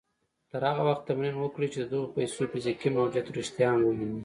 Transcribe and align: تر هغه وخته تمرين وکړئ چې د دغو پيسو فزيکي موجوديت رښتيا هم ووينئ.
تر 0.51 0.61
هغه 0.69 0.83
وخته 0.87 1.05
تمرين 1.09 1.35
وکړئ 1.37 1.67
چې 1.73 1.79
د 1.81 1.85
دغو 1.93 2.13
پيسو 2.15 2.41
فزيکي 2.51 2.89
موجوديت 2.97 3.27
رښتيا 3.37 3.67
هم 3.71 3.81
ووينئ. 3.83 4.17